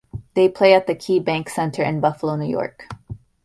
They 0.33 0.49
play 0.49 0.73
at 0.73 0.87
the 0.87 0.95
KeyBank 0.95 1.47
Center 1.47 1.83
in 1.83 1.99
Buffalo, 1.99 2.35
New 2.35 2.49
York. 2.49 2.87